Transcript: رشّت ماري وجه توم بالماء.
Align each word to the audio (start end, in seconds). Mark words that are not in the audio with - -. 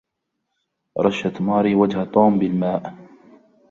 رشّت 1.03 1.37
ماري 1.47 1.75
وجه 1.75 2.03
توم 2.13 2.39
بالماء. 2.39 2.81